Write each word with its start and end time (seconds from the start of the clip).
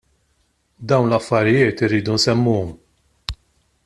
Dawn 0.87 1.07
l-affarijiet 1.09 1.79
irridu 1.85 2.13
nsemmuhom. 2.17 2.71